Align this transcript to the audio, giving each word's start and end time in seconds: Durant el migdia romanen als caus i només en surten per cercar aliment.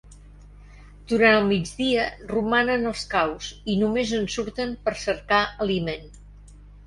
Durant 1.09 1.35
el 1.41 1.43
migdia 1.49 2.05
romanen 2.31 2.89
als 2.93 3.03
caus 3.13 3.51
i 3.73 3.77
només 3.83 4.15
en 4.23 4.27
surten 4.37 4.75
per 4.87 4.95
cercar 5.05 5.43
aliment. 5.67 6.11